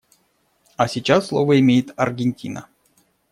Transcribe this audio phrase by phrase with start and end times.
[0.77, 2.67] А сейчас слово имеет Аргентина.